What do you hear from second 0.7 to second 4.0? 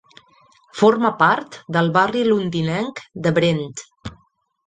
Forma part del barri londinenc de Brent.